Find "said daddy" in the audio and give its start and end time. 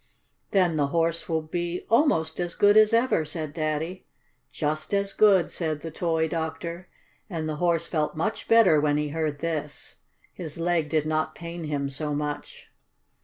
3.23-4.07